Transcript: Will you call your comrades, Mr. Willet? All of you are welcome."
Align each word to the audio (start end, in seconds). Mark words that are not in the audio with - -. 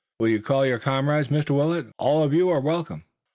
Will 0.19 0.29
you 0.29 0.41
call 0.41 0.65
your 0.65 0.79
comrades, 0.79 1.29
Mr. 1.29 1.51
Willet? 1.51 1.93
All 1.99 2.23
of 2.23 2.33
you 2.33 2.49
are 2.49 2.59
welcome." 2.59 3.03